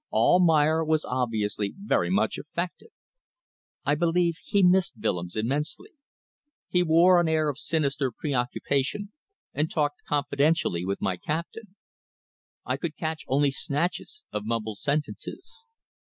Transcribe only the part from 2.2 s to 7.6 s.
affected. I believe he missed Willems immensely. He wore an air of